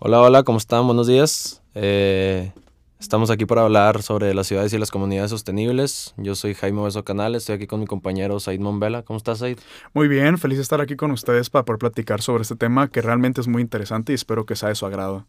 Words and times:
Hola, 0.00 0.20
hola, 0.20 0.44
¿cómo 0.44 0.58
están? 0.58 0.86
Buenos 0.86 1.08
días. 1.08 1.60
Eh, 1.74 2.52
estamos 3.00 3.30
aquí 3.30 3.46
para 3.46 3.62
hablar 3.62 4.00
sobre 4.04 4.32
las 4.32 4.46
ciudades 4.46 4.72
y 4.72 4.78
las 4.78 4.92
comunidades 4.92 5.32
sostenibles. 5.32 6.14
Yo 6.16 6.36
soy 6.36 6.54
Jaime 6.54 6.80
Beso 6.82 7.02
Canales, 7.02 7.42
estoy 7.42 7.56
aquí 7.56 7.66
con 7.66 7.80
mi 7.80 7.86
compañero 7.86 8.38
Said 8.38 8.60
Monvela. 8.60 9.02
¿Cómo 9.02 9.16
estás, 9.16 9.38
Said? 9.38 9.58
Muy 9.94 10.06
bien, 10.06 10.38
feliz 10.38 10.58
de 10.58 10.62
estar 10.62 10.80
aquí 10.80 10.94
con 10.94 11.10
ustedes 11.10 11.50
para 11.50 11.64
poder 11.64 11.80
platicar 11.80 12.22
sobre 12.22 12.42
este 12.42 12.54
tema 12.54 12.86
que 12.86 13.02
realmente 13.02 13.40
es 13.40 13.48
muy 13.48 13.60
interesante 13.60 14.12
y 14.12 14.14
espero 14.14 14.46
que 14.46 14.54
sea 14.54 14.68
de 14.68 14.76
su 14.76 14.86
agrado. 14.86 15.26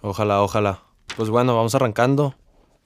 Ojalá, 0.00 0.42
ojalá. 0.42 0.82
Pues 1.16 1.30
bueno, 1.30 1.54
vamos 1.54 1.76
arrancando 1.76 2.34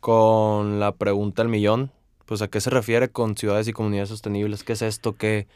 con 0.00 0.80
la 0.80 0.92
pregunta 0.92 1.40
del 1.40 1.50
millón. 1.50 1.92
Pues 2.26 2.42
a 2.42 2.48
qué 2.48 2.60
se 2.60 2.68
refiere 2.68 3.08
con 3.08 3.38
ciudades 3.38 3.66
y 3.68 3.72
comunidades 3.72 4.10
sostenibles? 4.10 4.64
¿Qué 4.64 4.74
es 4.74 4.82
esto? 4.82 5.16
¿Qué, 5.16 5.46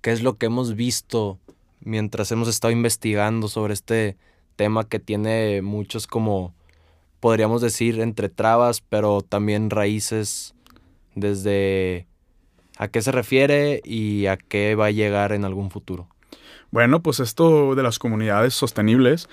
qué 0.00 0.10
es 0.10 0.24
lo 0.24 0.38
que 0.38 0.46
hemos 0.46 0.74
visto 0.74 1.38
mientras 1.78 2.32
hemos 2.32 2.48
estado 2.48 2.72
investigando 2.72 3.46
sobre 3.46 3.74
este 3.74 4.16
tema 4.60 4.86
que 4.86 4.98
tiene 4.98 5.62
muchos 5.62 6.06
como, 6.06 6.54
podríamos 7.18 7.62
decir, 7.62 7.98
entre 7.98 8.28
trabas, 8.28 8.82
pero 8.82 9.22
también 9.22 9.70
raíces 9.70 10.54
desde 11.14 12.06
a 12.76 12.88
qué 12.88 13.00
se 13.00 13.10
refiere 13.10 13.80
y 13.86 14.26
a 14.26 14.36
qué 14.36 14.74
va 14.74 14.86
a 14.86 14.90
llegar 14.90 15.32
en 15.32 15.46
algún 15.46 15.70
futuro? 15.70 16.08
Bueno, 16.70 17.00
pues 17.00 17.20
esto 17.20 17.74
de 17.74 17.82
las 17.82 17.98
comunidades 17.98 18.52
sostenibles 18.52 19.30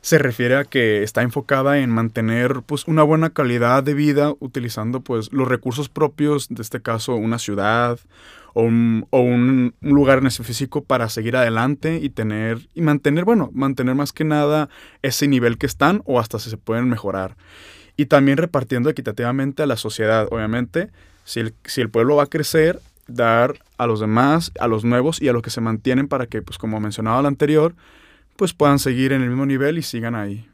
se 0.00 0.16
refiere 0.18 0.56
a 0.56 0.64
que 0.64 1.02
está 1.02 1.20
enfocada 1.20 1.78
en 1.80 1.90
mantener 1.90 2.62
pues 2.64 2.88
una 2.88 3.02
buena 3.02 3.28
calidad 3.28 3.82
de 3.82 3.92
vida 3.92 4.32
utilizando 4.40 5.02
pues 5.02 5.30
los 5.30 5.46
recursos 5.46 5.90
propios, 5.90 6.48
de 6.48 6.62
este 6.62 6.80
caso 6.80 7.16
una 7.16 7.38
ciudad 7.38 8.00
o 8.54 8.62
un, 8.62 9.74
lugar 9.80 10.18
en 10.18 10.26
ese 10.26 10.44
físico 10.44 10.82
para 10.82 11.08
seguir 11.08 11.36
adelante 11.36 12.00
y 12.02 12.10
tener 12.10 12.68
y 12.74 12.80
mantener, 12.80 13.24
bueno, 13.24 13.50
mantener 13.52 13.94
más 13.94 14.12
que 14.12 14.24
nada 14.24 14.68
ese 15.02 15.28
nivel 15.28 15.58
que 15.58 15.66
están 15.66 16.02
o 16.04 16.18
hasta 16.20 16.38
si 16.38 16.50
se 16.50 16.56
pueden 16.56 16.88
mejorar. 16.88 17.36
Y 17.96 18.06
también 18.06 18.38
repartiendo 18.38 18.88
equitativamente 18.88 19.62
a 19.62 19.66
la 19.66 19.76
sociedad, 19.76 20.26
obviamente, 20.30 20.90
si 21.24 21.40
el, 21.40 21.54
si 21.64 21.80
el 21.80 21.90
pueblo 21.90 22.16
va 22.16 22.24
a 22.24 22.26
crecer, 22.26 22.80
dar 23.06 23.58
a 23.78 23.86
los 23.86 24.00
demás, 24.00 24.52
a 24.58 24.68
los 24.68 24.84
nuevos 24.84 25.20
y 25.20 25.28
a 25.28 25.32
los 25.32 25.42
que 25.42 25.50
se 25.50 25.60
mantienen 25.60 26.08
para 26.08 26.26
que, 26.26 26.42
pues 26.42 26.58
como 26.58 26.80
mencionaba 26.80 27.22
lo 27.22 27.28
anterior, 27.28 27.74
pues 28.36 28.54
puedan 28.54 28.78
seguir 28.78 29.12
en 29.12 29.22
el 29.22 29.28
mismo 29.28 29.46
nivel 29.46 29.78
y 29.78 29.82
sigan 29.82 30.14
ahí. 30.14 30.46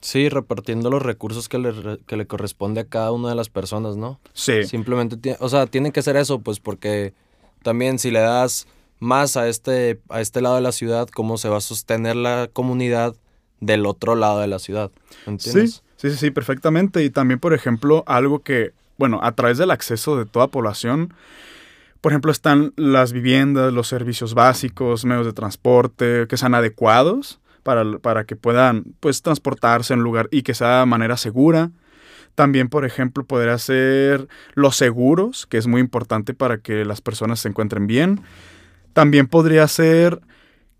Sí, 0.00 0.28
repartiendo 0.28 0.90
los 0.90 1.02
recursos 1.02 1.48
que 1.48 1.58
le, 1.58 1.72
que 2.06 2.16
le 2.16 2.26
corresponde 2.26 2.82
a 2.82 2.84
cada 2.84 3.10
una 3.12 3.30
de 3.30 3.34
las 3.34 3.48
personas, 3.48 3.96
¿no? 3.96 4.20
Sí. 4.34 4.64
Simplemente, 4.64 5.36
o 5.40 5.48
sea, 5.48 5.66
tiene 5.66 5.92
que 5.92 6.02
ser 6.02 6.16
eso, 6.16 6.40
pues 6.40 6.60
porque 6.60 7.14
también 7.64 7.98
si 7.98 8.12
le 8.12 8.20
das 8.20 8.68
más 9.00 9.36
a 9.36 9.48
este, 9.48 10.00
a 10.08 10.20
este 10.20 10.40
lado 10.40 10.54
de 10.54 10.60
la 10.60 10.70
ciudad, 10.70 11.08
¿cómo 11.08 11.36
se 11.38 11.48
va 11.48 11.56
a 11.56 11.60
sostener 11.60 12.14
la 12.14 12.48
comunidad 12.52 13.16
del 13.60 13.86
otro 13.86 14.14
lado 14.14 14.38
de 14.40 14.46
la 14.46 14.60
ciudad? 14.60 14.92
¿Entiendes? 15.26 15.82
Sí, 15.96 16.10
sí, 16.10 16.16
sí, 16.16 16.30
perfectamente. 16.30 17.02
Y 17.02 17.10
también, 17.10 17.40
por 17.40 17.54
ejemplo, 17.54 18.04
algo 18.06 18.42
que, 18.42 18.72
bueno, 18.98 19.18
a 19.22 19.32
través 19.32 19.58
del 19.58 19.72
acceso 19.72 20.16
de 20.16 20.26
toda 20.26 20.48
población, 20.48 21.12
por 22.00 22.12
ejemplo, 22.12 22.30
están 22.30 22.72
las 22.76 23.12
viviendas, 23.12 23.72
los 23.72 23.88
servicios 23.88 24.34
básicos, 24.34 25.04
medios 25.04 25.26
de 25.26 25.32
transporte 25.32 26.26
que 26.28 26.36
sean 26.36 26.54
adecuados 26.54 27.40
para, 27.62 27.98
para 27.98 28.24
que 28.24 28.36
puedan 28.36 28.84
pues, 29.00 29.22
transportarse 29.22 29.94
en 29.94 30.00
lugar 30.00 30.28
y 30.30 30.42
que 30.42 30.54
sea 30.54 30.80
de 30.80 30.86
manera 30.86 31.16
segura. 31.16 31.70
También, 32.34 32.68
por 32.68 32.84
ejemplo, 32.84 33.24
podría 33.24 33.58
ser 33.58 34.28
los 34.54 34.76
seguros, 34.76 35.46
que 35.46 35.58
es 35.58 35.66
muy 35.66 35.80
importante 35.80 36.34
para 36.34 36.58
que 36.58 36.84
las 36.84 37.00
personas 37.00 37.40
se 37.40 37.48
encuentren 37.48 37.86
bien. 37.86 38.22
También 38.92 39.26
podría 39.26 39.66
ser 39.68 40.20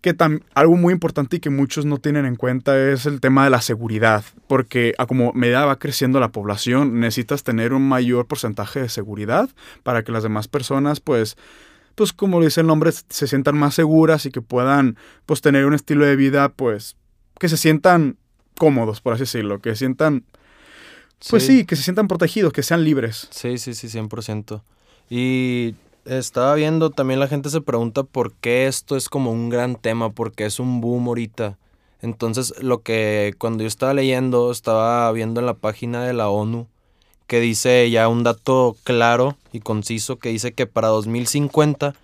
que 0.05 0.15
algo 0.53 0.75
muy 0.75 0.93
importante 0.93 1.37
y 1.37 1.39
que 1.39 1.49
muchos 1.49 1.83
no 1.83 1.97
tienen 1.97 2.27
en 2.27 2.35
cuenta 2.35 2.77
es 2.91 3.07
el 3.07 3.19
tema 3.19 3.43
de 3.43 3.49
la 3.49 3.61
seguridad, 3.61 4.23
porque 4.47 4.93
a 4.99 5.07
como 5.07 5.33
medida 5.33 5.65
va 5.65 5.79
creciendo 5.79 6.19
la 6.19 6.31
población, 6.31 6.99
necesitas 6.99 7.43
tener 7.43 7.73
un 7.73 7.89
mayor 7.89 8.27
porcentaje 8.27 8.81
de 8.81 8.89
seguridad 8.89 9.49
para 9.81 10.03
que 10.03 10.11
las 10.11 10.21
demás 10.21 10.47
personas, 10.47 10.99
pues, 10.99 11.37
pues 11.95 12.13
como 12.13 12.39
dice 12.39 12.61
el 12.61 12.67
nombre, 12.67 12.91
se 12.91 13.25
sientan 13.25 13.57
más 13.57 13.73
seguras 13.73 14.27
y 14.27 14.31
que 14.31 14.41
puedan, 14.41 14.95
pues, 15.25 15.41
tener 15.41 15.65
un 15.65 15.73
estilo 15.73 16.05
de 16.05 16.15
vida, 16.15 16.49
pues, 16.49 16.97
que 17.39 17.49
se 17.49 17.57
sientan 17.57 18.17
cómodos, 18.59 19.01
por 19.01 19.13
así 19.13 19.21
decirlo, 19.21 19.59
que 19.59 19.75
sientan, 19.75 20.23
pues 21.29 21.45
sí, 21.45 21.65
que 21.65 21.75
se 21.75 21.83
sientan 21.83 22.07
protegidos, 22.07 22.53
que 22.53 22.63
sean 22.63 22.83
libres. 22.83 23.27
Sí, 23.31 23.57
sí, 23.57 23.73
sí, 23.73 23.87
100%. 23.87 24.61
Y 25.09 25.75
estaba 26.05 26.53
viendo, 26.55 26.89
también 26.89 27.19
la 27.19 27.27
gente 27.27 27.49
se 27.49 27.61
pregunta 27.61 28.03
por 28.03 28.33
qué 28.33 28.67
esto 28.67 28.95
es 28.95 29.09
como 29.09 29.31
un 29.31 29.49
gran 29.49 29.75
tema, 29.75 30.11
porque 30.11 30.45
es 30.45 30.59
un 30.59 30.81
boom 30.81 31.07
ahorita. 31.07 31.57
Entonces, 32.01 32.53
lo 32.61 32.81
que 32.81 33.33
cuando 33.37 33.63
yo 33.63 33.67
estaba 33.67 33.93
leyendo, 33.93 34.51
estaba 34.51 35.11
viendo 35.11 35.39
en 35.39 35.47
la 35.47 35.55
página 35.55 36.05
de 36.05 36.13
la 36.13 36.29
ONU, 36.29 36.67
que 37.27 37.39
dice 37.39 37.89
ya 37.89 38.07
un 38.07 38.23
dato 38.23 38.75
claro 38.83 39.35
y 39.51 39.59
conciso, 39.59 40.17
que 40.17 40.29
dice 40.29 40.53
que 40.53 40.67
para 40.67 40.89
2050, 40.89 41.95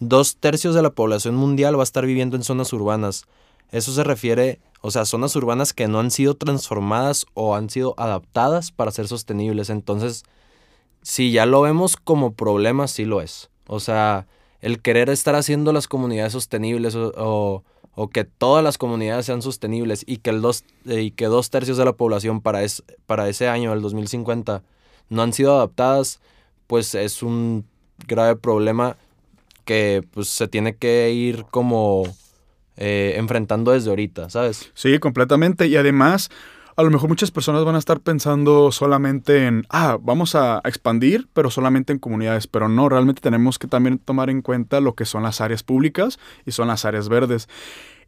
dos 0.00 0.36
tercios 0.36 0.74
de 0.74 0.82
la 0.82 0.90
población 0.90 1.36
mundial 1.36 1.76
va 1.76 1.82
a 1.82 1.84
estar 1.84 2.04
viviendo 2.04 2.36
en 2.36 2.42
zonas 2.42 2.72
urbanas. 2.72 3.26
Eso 3.70 3.92
se 3.92 4.04
refiere, 4.04 4.58
o 4.86 4.90
sea, 4.90 5.06
zonas 5.06 5.34
urbanas 5.34 5.72
que 5.72 5.88
no 5.88 5.98
han 5.98 6.10
sido 6.10 6.34
transformadas 6.34 7.24
o 7.32 7.54
han 7.54 7.70
sido 7.70 7.94
adaptadas 7.96 8.70
para 8.70 8.90
ser 8.90 9.08
sostenibles. 9.08 9.70
Entonces, 9.70 10.24
si 11.00 11.32
ya 11.32 11.46
lo 11.46 11.62
vemos 11.62 11.96
como 11.96 12.34
problema, 12.34 12.86
sí 12.86 13.06
lo 13.06 13.22
es. 13.22 13.48
O 13.66 13.80
sea, 13.80 14.26
el 14.60 14.82
querer 14.82 15.08
estar 15.08 15.36
haciendo 15.36 15.72
las 15.72 15.88
comunidades 15.88 16.34
sostenibles 16.34 16.94
o, 16.96 17.64
que 18.12 18.24
todas 18.24 18.62
las 18.62 18.76
comunidades 18.76 19.24
sean 19.24 19.40
sostenibles 19.40 20.04
y 20.06 20.18
que, 20.18 20.28
el 20.28 20.42
dos, 20.42 20.64
eh, 20.84 21.00
y 21.00 21.10
que 21.12 21.28
dos 21.28 21.48
tercios 21.48 21.78
de 21.78 21.86
la 21.86 21.94
población 21.94 22.42
para, 22.42 22.60
para 23.06 23.26
ese 23.30 23.48
año, 23.48 23.72
el 23.72 23.80
2050, 23.80 24.62
no 25.08 25.22
han 25.22 25.32
sido 25.32 25.54
adaptadas, 25.54 26.20
pues 26.66 26.94
es 26.94 27.22
un 27.22 27.64
grave 28.06 28.36
problema 28.36 28.98
que 29.64 30.06
pues 30.10 30.28
se 30.28 30.46
tiene 30.46 30.76
que 30.76 31.10
ir 31.10 31.46
como 31.50 32.04
eh, 32.76 33.14
enfrentando 33.16 33.72
desde 33.72 33.90
ahorita, 33.90 34.30
¿sabes? 34.30 34.70
Sí, 34.74 34.98
completamente. 34.98 35.66
Y 35.66 35.76
además, 35.76 36.30
a 36.76 36.82
lo 36.82 36.90
mejor 36.90 37.08
muchas 37.08 37.30
personas 37.30 37.64
van 37.64 37.76
a 37.76 37.78
estar 37.78 38.00
pensando 38.00 38.72
solamente 38.72 39.46
en, 39.46 39.64
ah, 39.70 39.96
vamos 40.00 40.34
a 40.34 40.60
expandir, 40.64 41.28
pero 41.32 41.50
solamente 41.50 41.92
en 41.92 42.00
comunidades, 42.00 42.46
pero 42.48 42.68
no, 42.68 42.88
realmente 42.88 43.22
tenemos 43.22 43.58
que 43.58 43.68
también 43.68 43.98
tomar 43.98 44.28
en 44.28 44.42
cuenta 44.42 44.80
lo 44.80 44.94
que 44.94 45.04
son 45.04 45.22
las 45.22 45.40
áreas 45.40 45.62
públicas 45.62 46.18
y 46.44 46.50
son 46.50 46.68
las 46.68 46.84
áreas 46.84 47.08
verdes. 47.08 47.48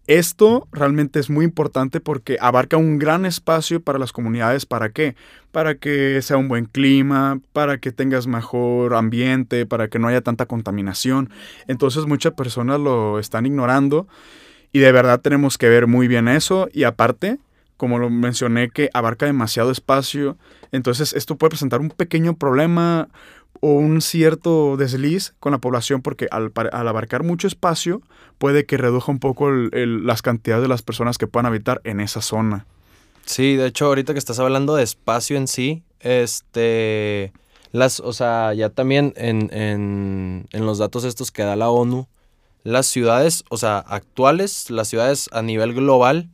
Esto 0.08 0.68
realmente 0.70 1.18
es 1.18 1.30
muy 1.30 1.44
importante 1.44 2.00
porque 2.00 2.38
abarca 2.40 2.76
un 2.76 2.98
gran 2.98 3.26
espacio 3.26 3.80
para 3.80 3.98
las 3.98 4.12
comunidades. 4.12 4.64
¿Para 4.64 4.90
qué? 4.90 5.16
Para 5.50 5.76
que 5.76 6.22
sea 6.22 6.36
un 6.36 6.46
buen 6.46 6.66
clima, 6.66 7.40
para 7.52 7.78
que 7.78 7.90
tengas 7.90 8.28
mejor 8.28 8.94
ambiente, 8.94 9.66
para 9.66 9.88
que 9.88 9.98
no 9.98 10.06
haya 10.06 10.20
tanta 10.20 10.46
contaminación. 10.46 11.30
Entonces 11.66 12.06
muchas 12.06 12.34
personas 12.34 12.78
lo 12.78 13.18
están 13.18 13.46
ignorando 13.46 14.06
y 14.72 14.80
de 14.80 14.92
verdad 14.92 15.20
tenemos 15.20 15.58
que 15.58 15.68
ver 15.68 15.86
muy 15.86 16.08
bien 16.08 16.28
eso. 16.28 16.68
Y 16.72 16.84
aparte, 16.84 17.38
como 17.76 17.98
lo 17.98 18.10
mencioné, 18.10 18.70
que 18.70 18.90
abarca 18.92 19.26
demasiado 19.26 19.70
espacio. 19.70 20.36
Entonces 20.72 21.12
esto 21.12 21.36
puede 21.36 21.50
presentar 21.50 21.80
un 21.80 21.90
pequeño 21.90 22.36
problema 22.36 23.08
o 23.60 23.72
un 23.72 24.00
cierto 24.00 24.76
desliz 24.76 25.34
con 25.40 25.52
la 25.52 25.58
población 25.58 26.02
porque 26.02 26.28
al, 26.30 26.52
abarcar 26.72 27.22
mucho 27.22 27.46
espacio 27.46 28.02
puede 28.38 28.66
que 28.66 28.76
reduzca 28.76 29.10
un 29.10 29.18
poco 29.18 29.50
las 29.50 30.22
cantidades 30.22 30.62
de 30.62 30.68
las 30.68 30.82
personas 30.82 31.18
que 31.18 31.26
puedan 31.26 31.46
habitar 31.46 31.80
en 31.84 32.00
esa 32.00 32.20
zona. 32.20 32.66
Sí, 33.24 33.56
de 33.56 33.66
hecho 33.66 33.86
ahorita 33.86 34.12
que 34.12 34.18
estás 34.18 34.38
hablando 34.38 34.76
de 34.76 34.82
espacio 34.82 35.36
en 35.36 35.48
sí, 35.48 35.82
este, 36.00 37.32
las, 37.72 38.00
o 38.00 38.12
sea, 38.12 38.54
ya 38.54 38.68
también 38.70 39.12
en, 39.16 39.48
en, 39.52 40.46
en 40.52 40.66
los 40.66 40.78
datos 40.78 41.04
estos 41.04 41.32
que 41.32 41.42
da 41.42 41.56
la 41.56 41.70
ONU, 41.70 42.06
las 42.66 42.86
ciudades, 42.86 43.44
o 43.48 43.56
sea, 43.56 43.78
actuales, 43.78 44.70
las 44.70 44.88
ciudades 44.88 45.28
a 45.30 45.40
nivel 45.40 45.72
global, 45.72 46.28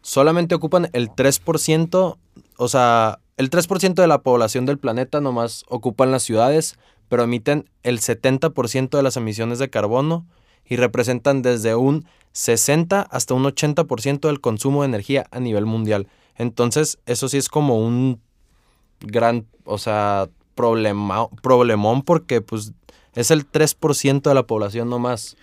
solamente 0.00 0.54
ocupan 0.54 0.88
el 0.92 1.10
3%, 1.10 2.18
o 2.56 2.68
sea, 2.68 3.18
el 3.36 3.50
3% 3.50 3.94
de 3.94 4.06
la 4.06 4.22
población 4.22 4.64
del 4.64 4.78
planeta 4.78 5.20
nomás 5.20 5.64
ocupan 5.68 6.12
las 6.12 6.22
ciudades, 6.22 6.78
pero 7.08 7.24
emiten 7.24 7.68
el 7.82 7.98
70% 7.98 8.96
de 8.96 9.02
las 9.02 9.16
emisiones 9.16 9.58
de 9.58 9.68
carbono 9.68 10.24
y 10.64 10.76
representan 10.76 11.42
desde 11.42 11.74
un 11.74 12.06
60 12.30 13.02
hasta 13.02 13.34
un 13.34 13.42
80% 13.42 14.20
del 14.28 14.40
consumo 14.40 14.82
de 14.82 14.88
energía 14.88 15.26
a 15.32 15.40
nivel 15.40 15.66
mundial. 15.66 16.06
Entonces, 16.36 16.98
eso 17.06 17.28
sí 17.28 17.38
es 17.38 17.48
como 17.48 17.84
un 17.84 18.20
gran, 19.00 19.46
o 19.64 19.78
sea, 19.78 20.28
problema, 20.54 21.28
problemón 21.42 22.02
porque 22.02 22.40
pues 22.40 22.72
es 23.16 23.32
el 23.32 23.50
3% 23.50 24.22
de 24.22 24.34
la 24.34 24.46
población 24.46 24.88
nomás. 24.88 25.36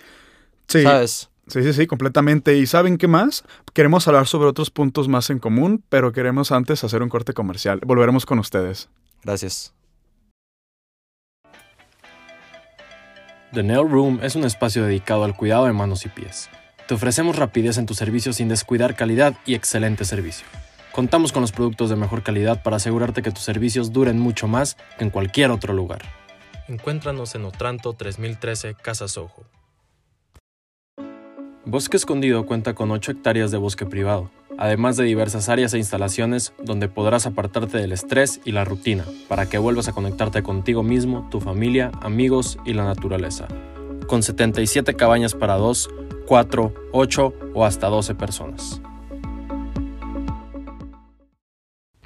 Sí. 0.68 0.84
¿Sabes? 0.84 1.30
Sí, 1.48 1.62
sí, 1.62 1.74
sí, 1.74 1.88
completamente. 1.88 2.58
¿Y 2.58 2.68
saben 2.68 2.98
qué 2.98 3.08
más? 3.08 3.44
Queremos 3.74 4.08
hablar 4.08 4.28
sobre 4.28 4.48
otros 4.48 4.72
puntos 4.72 5.10
más 5.10 5.30
en 5.30 5.40
común, 5.40 5.84
pero 5.90 6.14
queremos 6.14 6.54
antes 6.54 6.84
hacer 6.86 7.04
un 7.04 7.10
corte 7.10 7.34
comercial. 7.34 7.82
Volveremos 7.86 8.26
con 8.26 8.40
ustedes. 8.40 8.90
Gracias. 9.24 9.74
The 13.52 13.62
Nail 13.62 13.90
Room 13.90 14.20
es 14.24 14.36
un 14.36 14.46
espacio 14.46 14.84
dedicado 14.84 15.26
al 15.26 15.36
cuidado 15.36 15.66
de 15.66 15.74
manos 15.74 16.06
y 16.06 16.10
pies. 16.10 16.50
Te 16.88 16.94
ofrecemos 16.94 17.36
rapidez 17.36 17.78
en 17.78 17.86
tu 17.86 17.94
servicio 17.94 18.34
sin 18.34 18.48
descuidar 18.48 18.96
calidad 18.96 19.36
y 19.46 19.54
excelente 19.54 20.06
servicio. 20.06 20.46
Contamos 20.92 21.32
con 21.32 21.42
los 21.42 21.52
productos 21.52 21.90
de 21.90 21.96
mejor 21.96 22.24
calidad 22.24 22.64
para 22.64 22.78
asegurarte 22.78 23.22
que 23.22 23.32
tus 23.32 23.44
servicios 23.44 23.92
duren 23.92 24.18
mucho 24.18 24.48
más 24.48 24.76
que 24.98 25.04
en 25.04 25.10
cualquier 25.10 25.52
otro 25.52 25.74
lugar. 25.74 26.23
Encuéntranos 26.70 27.36
en 27.36 27.44
Otranto 27.44 27.92
3013 27.94 28.76
Casa 28.76 29.10
Sojo. 29.10 29.44
Bosque 31.66 31.98
Escondido 31.98 32.46
cuenta 32.46 32.74
con 32.74 32.92
8 32.92 33.12
hectáreas 33.12 33.52
de 33.52 33.58
bosque 33.58 33.86
privado, 33.86 34.30
además 34.58 34.96
de 34.96 35.04
diversas 35.04 35.50
áreas 35.50 35.74
e 35.74 35.78
instalaciones 35.78 36.54
donde 36.64 36.88
podrás 36.88 37.26
apartarte 37.26 37.78
del 37.78 37.92
estrés 37.92 38.40
y 38.46 38.54
la 38.54 38.64
rutina 38.64 39.04
para 39.28 39.48
que 39.48 39.58
vuelvas 39.58 39.90
a 39.90 39.92
conectarte 39.92 40.42
contigo 40.42 40.84
mismo, 40.84 41.28
tu 41.30 41.42
familia, 41.42 41.92
amigos 42.02 42.58
y 42.66 42.74
la 42.74 42.86
naturaleza. 42.86 43.48
Con 44.08 44.24
77 44.24 44.94
cabañas 44.94 45.36
para 45.36 45.56
2, 45.56 45.90
4, 46.28 46.74
8 46.94 47.34
o 47.54 47.66
hasta 47.66 47.88
12 47.88 48.16
personas. 48.16 48.82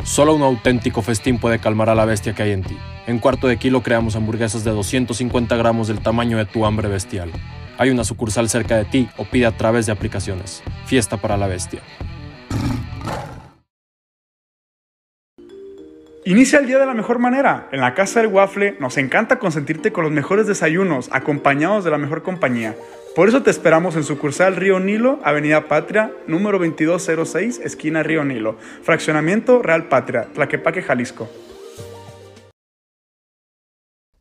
Solo 0.08 0.34
un 0.34 0.42
auténtico 0.42 1.02
festín 1.02 1.38
puede 1.38 1.60
calmar 1.60 1.90
a 1.90 1.96
la 1.96 2.06
bestia 2.06 2.34
que 2.34 2.42
hay 2.42 2.52
en 2.54 2.64
ti. 2.64 2.78
En 3.08 3.20
cuarto 3.20 3.50
de 3.50 3.58
kilo 3.58 3.84
creamos 3.84 4.16
hamburguesas 4.16 4.64
de 4.64 4.72
250 4.72 5.54
gramos 5.58 5.90
del 5.90 6.00
tamaño 6.00 6.38
de 6.38 6.46
tu 6.46 6.66
hambre 6.66 6.88
bestial. 6.88 7.30
Hay 7.78 7.90
una 7.90 8.06
sucursal 8.06 8.48
cerca 8.48 8.78
de 8.78 8.86
ti 8.86 9.10
o 9.18 9.26
pide 9.26 9.46
a 9.48 9.58
través 9.58 9.86
de 9.86 9.92
aplicaciones. 9.92 10.64
Fiesta 10.86 11.18
para 11.18 11.36
la 11.36 11.48
bestia. 11.48 11.82
Inicia 16.24 16.60
el 16.60 16.68
día 16.68 16.80
de 16.80 16.86
la 16.86 16.94
mejor 16.94 17.20
manera. 17.20 17.68
En 17.74 17.82
la 17.82 17.94
Casa 17.94 18.22
del 18.22 18.32
Waffle 18.32 18.78
nos 18.80 18.98
encanta 18.98 19.40
consentirte 19.40 19.92
con 19.92 20.06
los 20.06 20.14
mejores 20.14 20.48
desayunos, 20.48 21.10
acompañados 21.12 21.84
de 21.84 21.92
la 21.92 21.98
mejor 21.98 22.24
compañía. 22.24 22.76
Por 23.18 23.30
eso 23.30 23.42
te 23.42 23.50
esperamos 23.50 23.96
en 23.96 24.04
sucursal 24.04 24.56
Río 24.56 24.80
Nilo, 24.80 25.20
Avenida 25.24 25.68
Patria, 25.68 26.14
número 26.28 26.60
2206, 26.60 27.60
esquina 27.64 28.04
Río 28.04 28.24
Nilo. 28.24 28.58
Fraccionamiento 28.84 29.64
Real 29.64 29.88
Patria, 29.90 30.28
Tlaquepaque, 30.36 30.84
Jalisco. 30.84 31.28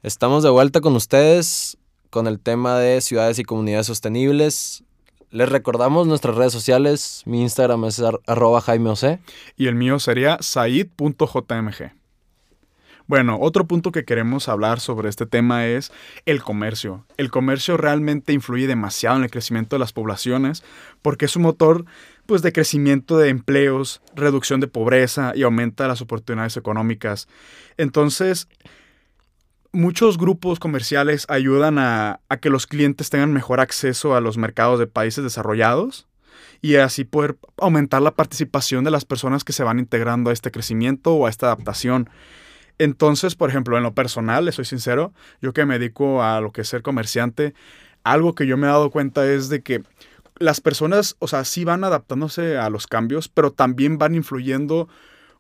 Estamos 0.03 0.43
de 0.45 0.49
vuelta 0.49 0.81
con 0.81 0.97
ustedes 0.97 1.77
con 2.09 2.27
el 2.27 2.41
tema 2.41 2.79
de 2.79 3.03
ciudades 3.03 3.39
y 3.39 3.45
comunidades 3.45 3.87
sostenibles. 3.87 4.83
Les 5.31 5.51
recordamos 5.51 6.07
nuestras 6.07 6.35
redes 6.35 6.55
sociales. 6.55 7.21
Mi 7.27 7.43
Instagram 7.43 7.85
es 7.85 8.01
ar- 8.01 8.21
arroba 8.27 8.63
Jaime 8.63 8.89
Ose. 8.89 9.19
Y 9.59 9.67
el 9.67 9.75
mío 9.75 9.99
sería 9.99 10.39
said.jmg. 10.41 11.93
Bueno, 13.09 13.39
otro 13.41 13.67
punto 13.67 13.93
que 13.93 14.05
queremos 14.05 14.49
hablar 14.49 14.81
sobre 14.81 15.09
este 15.09 15.27
tema 15.27 15.67
es 15.67 15.93
el 16.25 16.43
comercio. 16.43 17.07
El 17.17 17.31
comercio 17.31 17.77
realmente 17.77 18.33
influye 18.33 18.67
demasiado 18.67 19.17
en 19.17 19.23
el 19.23 19.31
crecimiento 19.31 19.77
de 19.77 19.81
las 19.81 19.93
poblaciones 19.93 20.65
porque 21.03 21.27
es 21.27 21.37
un 21.37 21.43
motor 21.43 21.85
pues, 22.27 22.43
de 22.43 22.53
crecimiento 22.53 23.17
de 23.17 23.29
empleos, 23.29 24.03
reducción 24.17 24.59
de 24.59 24.67
pobreza 24.67 25.33
y 25.37 25.45
aumenta 25.45 25.87
las 25.87 26.01
oportunidades 26.01 26.57
económicas. 26.57 27.29
Entonces, 27.77 28.49
muchos 29.71 30.19
grupos 30.19 30.59
comerciales 30.59 31.27
ayudan 31.29 31.79
a, 31.79 32.19
a 32.29 32.37
que 32.39 32.51
los 32.51 32.67
clientes 32.67 33.09
tengan 33.09 33.33
mejor 33.33 33.61
acceso 33.61 34.17
a 34.17 34.21
los 34.21 34.37
mercados 34.37 34.81
de 34.81 34.89
países 34.89 35.23
desarrollados 35.23 36.09
y 36.61 36.75
así 36.75 37.05
poder 37.05 37.37
aumentar 37.59 38.03
la 38.03 38.17
participación 38.17 38.83
de 38.83 38.91
las 38.91 39.05
personas 39.05 39.45
que 39.45 39.53
se 39.53 39.63
van 39.63 39.79
integrando 39.79 40.31
a 40.31 40.33
este 40.33 40.51
crecimiento 40.51 41.15
o 41.15 41.27
a 41.27 41.31
esta 41.31 41.47
adaptación. 41.47 42.11
Entonces, 42.79 43.35
por 43.35 43.51
ejemplo, 43.51 43.77
en 43.77 43.83
lo 43.83 43.95
personal, 43.95 44.45
les 44.45 44.57
soy 44.57 44.65
sincero, 44.65 45.13
yo 45.41 45.53
que 45.53 45.65
me 45.65 45.79
dedico 45.79 46.23
a 46.23 46.41
lo 46.41 46.53
que 46.53 46.63
es 46.63 46.69
ser 46.69 46.83
comerciante, 46.83 47.55
algo 48.05 48.35
que 48.35 48.47
yo 48.47 48.57
me 48.57 48.67
he 48.67 48.71
dado 48.71 48.91
cuenta 48.91 49.27
es 49.27 49.49
de 49.49 49.63
que 49.63 49.83
las 50.39 50.61
personas, 50.61 51.17
o 51.19 51.29
sea, 51.29 51.45
sí 51.45 51.65
van 51.65 51.85
adaptándose 51.85 52.59
a 52.59 52.69
los 52.71 52.87
cambios, 52.87 53.29
pero 53.29 53.53
también 53.53 53.99
van 53.99 54.15
influyendo, 54.15 54.89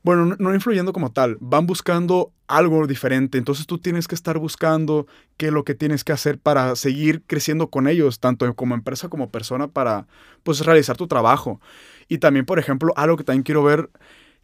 bueno, 0.02 0.24
no, 0.24 0.36
no 0.38 0.54
influyendo 0.54 0.92
como 0.92 1.12
tal, 1.12 1.36
van 1.40 1.66
buscando 1.66 2.32
algo 2.48 2.86
diferente. 2.86 3.38
Entonces 3.38 3.66
tú 3.66 3.78
tienes 3.78 4.08
que 4.08 4.14
estar 4.14 4.38
buscando 4.38 5.06
qué 5.36 5.46
es 5.46 5.52
lo 5.52 5.64
que 5.64 5.74
tienes 5.74 6.04
que 6.04 6.12
hacer 6.12 6.38
para 6.38 6.76
seguir 6.76 7.22
creciendo 7.26 7.68
con 7.68 7.88
ellos, 7.88 8.20
tanto 8.20 8.52
como 8.54 8.74
empresa 8.74 9.08
como 9.08 9.30
persona, 9.30 9.68
para 9.68 10.06
pues 10.42 10.64
realizar 10.64 10.96
tu 10.96 11.06
trabajo. 11.06 11.60
Y 12.08 12.18
también, 12.18 12.46
por 12.46 12.58
ejemplo, 12.58 12.92
algo 12.96 13.16
que 13.16 13.24
también 13.24 13.42
quiero 13.42 13.62
ver 13.62 13.90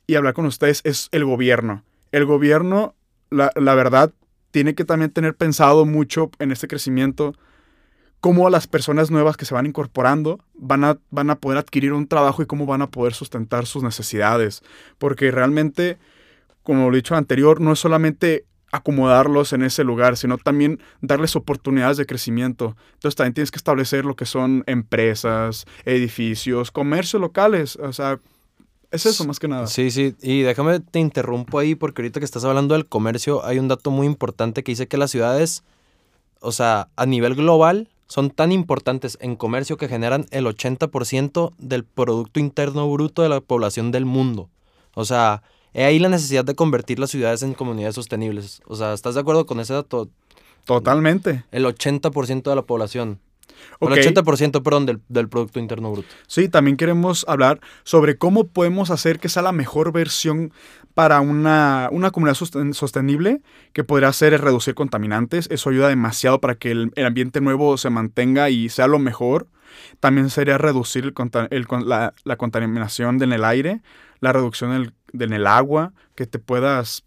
y 0.06 0.16
hablar 0.16 0.34
con 0.34 0.46
ustedes 0.46 0.80
es 0.84 1.08
el 1.12 1.24
gobierno. 1.24 1.84
El 2.12 2.26
gobierno, 2.26 2.94
la, 3.30 3.74
verdad, 3.74 4.12
tiene 4.50 4.74
que 4.74 4.84
también 4.84 5.10
tener 5.10 5.34
pensado 5.34 5.86
mucho 5.86 6.30
en 6.38 6.52
este 6.52 6.68
crecimiento 6.68 7.34
cómo 8.20 8.48
las 8.50 8.68
personas 8.68 9.10
nuevas 9.10 9.36
que 9.36 9.46
se 9.46 9.54
van 9.54 9.66
incorporando 9.66 10.38
van 10.54 10.84
a, 10.84 10.98
van 11.10 11.30
a 11.30 11.40
poder 11.40 11.58
adquirir 11.58 11.92
un 11.92 12.06
trabajo 12.06 12.42
y 12.42 12.46
cómo 12.46 12.66
van 12.66 12.82
a 12.82 12.90
poder 12.90 13.14
sustentar 13.14 13.66
sus 13.66 13.82
necesidades. 13.82 14.62
Porque 14.98 15.30
realmente, 15.32 15.98
como 16.62 16.88
lo 16.88 16.94
he 16.94 16.98
dicho 16.98 17.16
anterior, 17.16 17.60
no 17.60 17.72
es 17.72 17.80
solamente 17.80 18.44
acomodarlos 18.72 19.52
en 19.52 19.62
ese 19.62 19.84
lugar, 19.84 20.16
sino 20.16 20.38
también 20.38 20.80
darles 21.02 21.36
oportunidades 21.36 21.98
de 21.98 22.06
crecimiento. 22.06 22.74
Entonces 22.94 23.16
también 23.16 23.34
tienes 23.34 23.50
que 23.50 23.58
establecer 23.58 24.04
lo 24.04 24.16
que 24.16 24.24
son 24.24 24.64
empresas, 24.66 25.66
edificios, 25.84 26.70
comercios 26.70 27.20
locales, 27.20 27.76
o 27.76 27.92
sea, 27.92 28.18
es 28.92 29.06
eso 29.06 29.24
más 29.26 29.38
que 29.38 29.48
nada. 29.48 29.66
Sí, 29.66 29.90
sí, 29.90 30.14
y 30.20 30.42
déjame 30.42 30.80
te 30.80 31.00
interrumpo 31.00 31.58
ahí 31.58 31.74
porque 31.74 32.02
ahorita 32.02 32.20
que 32.20 32.26
estás 32.26 32.44
hablando 32.44 32.74
del 32.74 32.86
comercio 32.86 33.44
hay 33.44 33.58
un 33.58 33.66
dato 33.66 33.90
muy 33.90 34.06
importante 34.06 34.62
que 34.62 34.72
dice 34.72 34.86
que 34.86 34.98
las 34.98 35.10
ciudades, 35.10 35.64
o 36.40 36.52
sea, 36.52 36.88
a 36.96 37.06
nivel 37.06 37.34
global, 37.34 37.88
son 38.06 38.30
tan 38.30 38.52
importantes 38.52 39.16
en 39.22 39.36
comercio 39.36 39.78
que 39.78 39.88
generan 39.88 40.26
el 40.30 40.44
80% 40.44 41.54
del 41.56 41.84
Producto 41.84 42.38
Interno 42.38 42.90
Bruto 42.92 43.22
de 43.22 43.30
la 43.30 43.40
población 43.40 43.90
del 43.90 44.04
mundo. 44.04 44.50
O 44.94 45.06
sea, 45.06 45.42
he 45.72 45.84
ahí 45.84 45.98
la 45.98 46.10
necesidad 46.10 46.44
de 46.44 46.54
convertir 46.54 46.98
las 46.98 47.08
ciudades 47.08 47.42
en 47.42 47.54
comunidades 47.54 47.94
sostenibles. 47.94 48.60
O 48.66 48.76
sea, 48.76 48.92
¿estás 48.92 49.14
de 49.14 49.22
acuerdo 49.22 49.46
con 49.46 49.60
ese 49.60 49.72
dato? 49.72 50.10
Totalmente. 50.66 51.44
El 51.50 51.64
80% 51.64 52.42
de 52.42 52.54
la 52.54 52.62
población. 52.62 53.18
El 53.80 53.88
80%, 53.88 54.62
perdón, 54.62 54.86
del, 54.86 55.00
del 55.08 55.28
Producto 55.28 55.58
Interno 55.58 55.90
Bruto. 55.92 56.08
Sí, 56.26 56.48
también 56.48 56.76
queremos 56.76 57.24
hablar 57.28 57.60
sobre 57.84 58.16
cómo 58.16 58.46
podemos 58.48 58.90
hacer 58.90 59.18
que 59.18 59.28
sea 59.28 59.42
la 59.42 59.52
mejor 59.52 59.92
versión 59.92 60.52
para 60.94 61.20
una, 61.20 61.88
una 61.90 62.10
comunidad 62.10 62.36
sosten- 62.36 62.74
sostenible, 62.74 63.40
que 63.72 63.82
podría 63.82 64.12
ser 64.12 64.38
reducir 64.40 64.74
contaminantes. 64.74 65.48
Eso 65.50 65.70
ayuda 65.70 65.88
demasiado 65.88 66.40
para 66.40 66.54
que 66.54 66.70
el, 66.70 66.92
el 66.94 67.06
ambiente 67.06 67.40
nuevo 67.40 67.76
se 67.76 67.90
mantenga 67.90 68.50
y 68.50 68.68
sea 68.68 68.86
lo 68.86 68.98
mejor. 68.98 69.48
También 70.00 70.28
sería 70.30 70.58
reducir 70.58 71.04
el 71.04 71.14
el 71.50 71.66
la, 71.86 72.12
la 72.24 72.36
contaminación 72.36 73.22
en 73.22 73.32
el 73.32 73.44
aire, 73.44 73.80
la 74.20 74.32
reducción 74.32 74.70
en 74.72 74.82
el, 74.82 74.92
en 75.24 75.32
el 75.32 75.46
agua, 75.46 75.92
que 76.14 76.26
te 76.26 76.38
puedas, 76.38 77.04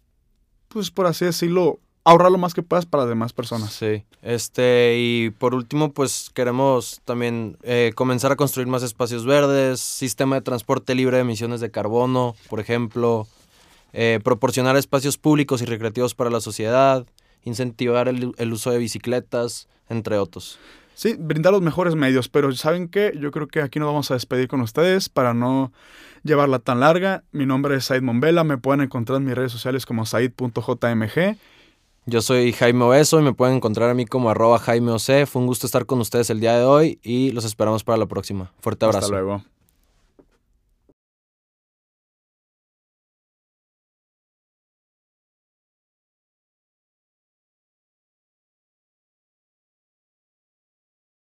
pues 0.68 0.89
por 0.92 1.06
así 1.06 1.25
decirlo, 1.25 1.80
ahorrar 2.05 2.31
lo 2.31 2.38
más 2.38 2.53
que 2.53 2.62
puedas 2.62 2.85
para 2.85 3.03
las 3.03 3.09
demás 3.09 3.33
personas. 3.33 3.74
Sí. 3.74 4.03
Este, 4.21 4.95
y 4.97 5.31
por 5.31 5.53
último, 5.53 5.91
pues 5.91 6.31
queremos 6.33 7.01
también 7.03 7.57
eh, 7.63 7.91
comenzar 7.95 8.31
a 8.31 8.35
construir 8.38 8.67
más 8.67 8.83
espacios 8.83 9.25
verdes, 9.25 9.81
sistema 9.81 10.35
de 10.35 10.41
transporte 10.41 10.95
libre 10.95 11.17
de 11.17 11.21
emisiones 11.21 11.59
de 11.59 11.71
carbono, 11.71 12.35
por 12.47 12.59
ejemplo, 12.59 13.27
eh, 13.91 14.19
proporcionar 14.24 14.77
espacios 14.77 15.17
públicos 15.17 15.62
y 15.62 15.65
recreativos 15.65 16.13
para 16.13 16.29
la 16.29 16.41
sociedad, 16.41 17.05
incentivar 17.43 18.07
el, 18.07 18.33
el 18.38 18.53
uso 18.53 18.71
de 18.71 18.77
bicicletas, 18.77 19.67
entre 19.89 20.17
otros. 20.17 20.59
Sí, 20.93 21.15
brindar 21.19 21.51
los 21.51 21.62
mejores 21.62 21.95
medios, 21.95 22.29
pero 22.29 22.53
¿saben 22.53 22.88
qué? 22.88 23.13
Yo 23.19 23.31
creo 23.31 23.47
que 23.47 23.62
aquí 23.62 23.79
nos 23.79 23.88
vamos 23.88 24.12
a 24.12 24.13
despedir 24.13 24.47
con 24.47 24.62
ustedes 24.62 25.09
para 25.09 25.33
no 25.33 25.74
llevarla 26.24 26.59
tan 26.59 26.79
larga. 26.79 27.24
Mi 27.31 27.45
nombre 27.45 27.75
es 27.75 27.85
Said 27.85 28.01
Monvela, 28.01 28.43
me 28.43 28.57
pueden 28.57 28.81
encontrar 28.81 29.17
en 29.17 29.25
mis 29.25 29.35
redes 29.35 29.51
sociales 29.51 29.85
como 29.85 30.05
said.jmg. 30.05 31.38
Yo 32.07 32.21
soy 32.21 32.53
Jaime 32.53 32.83
Oeso 32.83 33.19
y 33.19 33.24
me 33.24 33.33
pueden 33.33 33.55
encontrar 33.55 33.89
a 33.89 33.95
mí 33.95 34.05
como 34.05 34.29
arroba 34.29 34.59
Jaime 34.59 34.91
Ose. 34.91 35.25
Fue 35.25 35.41
un 35.41 35.47
gusto 35.47 35.65
estar 35.65 35.88
con 35.88 36.00
ustedes 36.00 36.29
el 36.29 36.39
día 36.39 36.57
de 36.57 36.63
hoy 36.63 37.00
y 37.01 37.31
los 37.31 37.45
esperamos 37.45 37.83
para 37.83 37.97
la 37.97 38.05
próxima. 38.05 38.51
Fuerte 38.59 38.85
abrazo. 38.85 39.05
Hasta 39.05 39.15
luego. 39.15 39.43